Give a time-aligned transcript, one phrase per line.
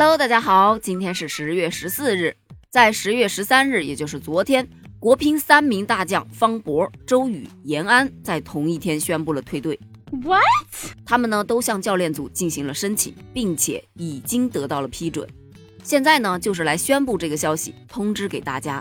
[0.00, 2.36] Hello，大家好，今天是十月十四日，
[2.70, 4.64] 在十月十三日，也就是昨天，
[5.00, 9.76] 国乒三名大将方博、周雨、延安在同一天宣布了退队。
[10.22, 10.94] What？
[11.04, 15.28] 他们呢都向教练组进行了申请，并且已经得到了批准。
[15.82, 18.80] 现在呢就是来宣布这个消息，通知给大家。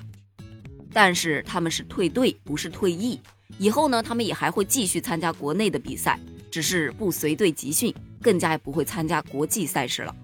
[0.93, 3.19] 但是他们是退队，不是退役。
[3.57, 6.19] 以后呢，他们也还会继续参加国内的比赛，
[6.51, 7.91] 只是不随队集训，
[8.21, 10.15] 更加也不会参加国际赛事了。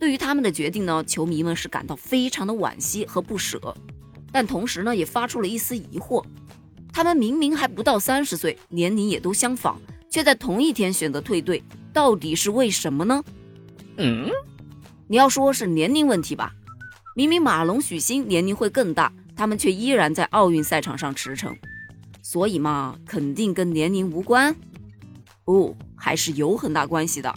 [0.00, 3.76] 对于他们的决定呢，球迷们是感到非常的惋惜和不舍，
[4.32, 6.24] 但同时呢，也发出了一丝疑惑。
[6.90, 13.22] 他们明明还不到三十岁，年龄也都相仿，却在同一天选择退队，到底是为什么呢？
[13.98, 14.30] 嗯，
[15.06, 16.52] 你要说是年龄问题吧？
[17.14, 21.54] 明明马龙、许昕年龄会更大，他们却依然在奥运赛场上驰骋。
[22.22, 24.56] 所以嘛，肯定跟年龄无关，
[25.44, 27.34] 不，还是有很大关系的。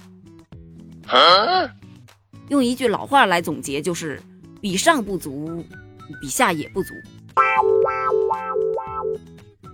[2.49, 4.21] 用一句老话来总结，就是
[4.61, 5.63] 比上不足，
[6.21, 6.93] 比下也不足。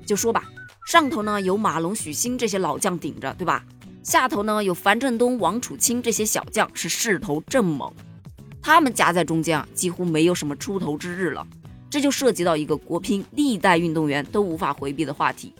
[0.06, 0.44] 就说吧，
[0.86, 3.64] 上头呢有马龙、许昕这些老将顶着，对吧？
[4.02, 7.92] 下头呢有樊振东、王楚钦这些小将是势头正猛，
[8.62, 11.46] 他们夹在中间啊，几乎没有什么出头之日了。
[11.90, 15.54] 这就涉及到一个国乒历代运动员都无法回避的话题，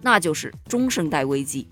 [0.00, 1.68] 那就是中生代危机。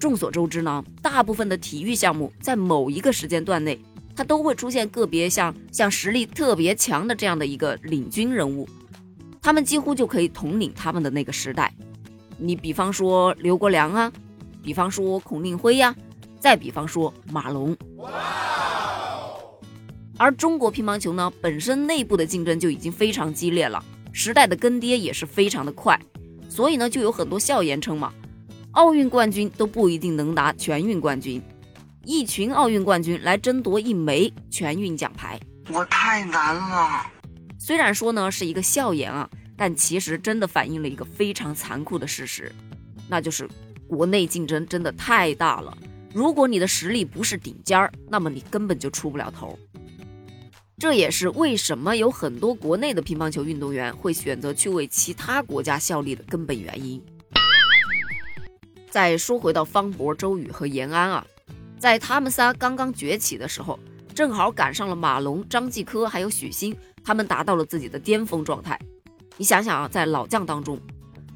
[0.00, 3.78] 众所周知呢，大部分的体育项目在某一个时间段内，
[4.16, 8.66] 它都会出现个别像像实力特别强的这样的一个领军人物，
[9.42, 11.70] 他们几乎就可以统领他们的那个时代。
[12.38, 14.10] 你比方说刘国梁啊，
[14.62, 15.94] 比方说孔令辉呀，
[16.38, 17.76] 再比方说马龙。
[20.16, 26.00] 而中国乒乓球呢，本身内部的竞争就已经非常激烈了，时代的更迭也是非常的快，
[26.48, 28.12] 所以呢，就有很多笑言称嘛，
[28.72, 31.42] 奥运冠军都不一定能拿全运冠军，
[32.04, 35.40] 一群奥运冠军来争夺一枚全运奖牌，
[35.72, 37.04] 我太难了。
[37.58, 42.52] 虽然说呢是一个笑言啊，但其实真的反映了一个非常残酷的事实，
[43.08, 43.48] 那就是
[43.88, 45.76] 国内竞争真的太大了，
[46.14, 49.58] 如果你的实力不是顶尖儿，那么你根本就出不了头。
[50.78, 57.02] 这也是为什么有很多国内的乒乓球运动员会选择去为其他国家效力的根本原因。
[58.90, 61.24] 再说回到方博、周雨和延安啊，
[61.78, 63.78] 在他们仨刚刚崛起的时候，
[64.14, 68.78] 正好赶上了马龙、张继科还有许昕，他们达到了自己的巅峰状态。
[69.36, 70.78] 你想想啊，在老将当中，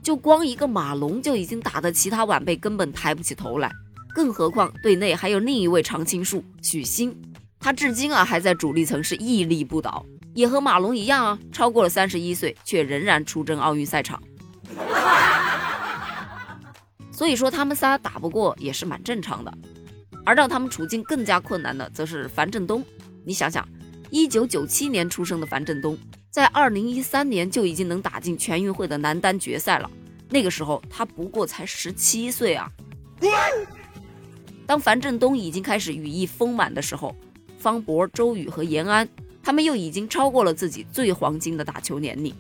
[0.03, 3.71] 就光一个马龙就已经打得其他晚辈根本抬不起头来，
[4.13, 7.17] 更何况队内还有另一位常青树许昕。
[7.61, 10.05] 他至今啊还在主力层是屹立不倒，
[10.35, 14.21] 也和马龙一样啊，超过了三十一岁却仍然出征奥运赛场。
[17.15, 19.59] 所以说他们仨打不过也是蛮正常的。
[20.27, 22.83] 而让他们处境更加困难的，则是樊振东。
[23.25, 23.67] 你想想，
[24.11, 25.97] 一九九七年出生的樊振东，
[26.31, 29.91] 在二零一三年就已经能打进全运会的男单决赛了。
[30.31, 32.71] 那个时候他不过才十七岁啊。
[34.67, 37.15] 当樊振东已经开始羽翼丰满的时候，
[37.59, 39.07] 方博、周雨和延安，
[39.43, 42.35] 他们又已经超过了自己最黄金的打球年龄，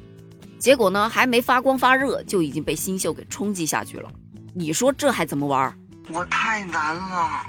[0.59, 4.11] 结果呢，还没发光发热，就已经被新秀给冲击下去了。
[4.55, 5.77] 你说这还怎么玩？
[6.13, 7.47] 我太难了。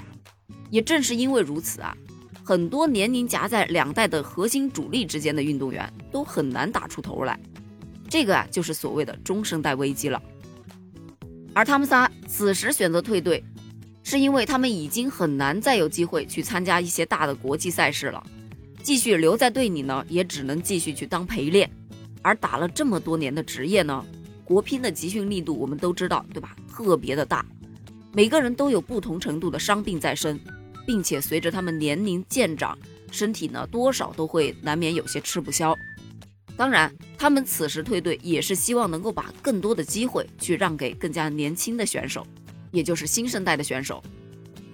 [0.70, 1.96] 也正是因为如此啊，
[2.44, 7.38] 很多年龄夹在两代的核心主力之间的运动员都很难打出头来。
[8.08, 10.20] 这个啊，就是所谓的中生代危机了。
[11.54, 13.42] 而他们仨此时选择退队。
[14.08, 18.24] 是因为他们已经很难再有机会去参加一些大的国际赛事了，
[18.80, 21.68] 继续留在队里呢，也只能继续去当陪练。
[22.22, 24.06] 而打了这么多年的职业呢，
[24.44, 26.54] 国乒的集训力度我们都知道，对吧？
[26.76, 27.42] 特别的大，
[28.12, 30.38] 每个人都有不同程度的伤病在身，
[30.86, 32.76] 并且随着他们年龄渐长，
[33.10, 35.74] 身体呢多少都会难免有些吃不消。
[36.54, 42.26] 当然，他们此时退队也是希望能够把更多的机会去让给更加年轻的选手。
[42.72, 44.02] 也就是新生代的选手。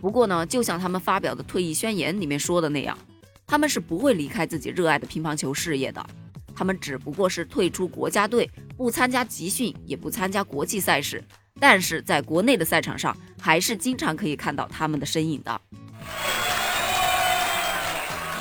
[0.01, 2.99] 不过呢，就像他们发表的退役宣言里面说的那样，
[3.47, 6.05] 他们是不会离开自己热爱的乒乓球事业的。
[6.53, 11.23] 他们只不过是退出国家队，不参加集训，也不参加国际赛事，
[11.63, 15.61] 但是在国内的赛场上，还是经常可以看到他们的身影的。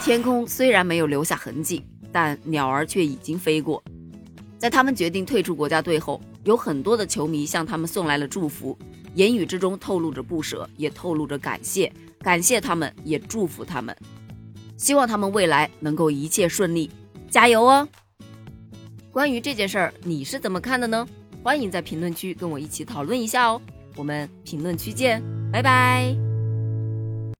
[0.03, 3.83] 天空虽然没有留下痕迹，但鸟儿却已经飞过。
[4.57, 8.75] 在他们决定退出国家队后，有很多的球迷向他们送来了祝福。
[9.13, 13.95] 言语之中透露着不舍，也透露着感谢，感谢他们，也祝福他们，
[14.77, 16.89] 希望他们未来能够一切顺利，
[17.29, 17.87] 加油哦！
[19.11, 21.07] 关于这件事儿，你是怎么看的呢？
[21.43, 23.61] 欢迎在评论区跟我一起讨论一下哦！
[23.95, 25.21] 我们评论区见，
[25.51, 26.30] 拜拜。